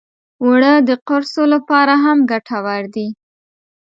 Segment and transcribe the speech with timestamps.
[0.43, 3.07] اوړه د قرصو لپاره هم ګټور دي